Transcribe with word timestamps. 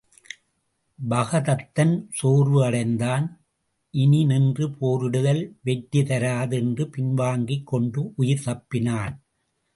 பகதத்தன் 0.99 1.93
சோர்வு 2.09 2.59
அடைந்தான் 2.65 3.27
இனி 3.93 4.21
நின்று 4.25 4.67
போரிடுதல் 4.79 5.43
வெற்றி 5.61 6.03
தராது 6.03 6.57
என்று 6.57 6.85
பின்வாங்கிக் 6.89 7.67
கொண்டு 7.67 8.03
உயிர் 8.15 8.43
தப்பினான். 8.45 9.15